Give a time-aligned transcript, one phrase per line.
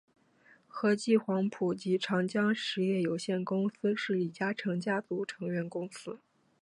[0.67, 6.17] 和记黄埔及长江实业有限公司是李嘉诚家族成员公司。